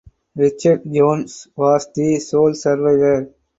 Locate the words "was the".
1.55-2.17